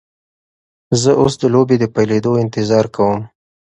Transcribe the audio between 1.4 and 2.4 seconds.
د لوبې د پیلیدو